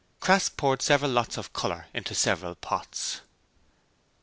[0.19, 3.21] Crass poured several lots of colour into several pots.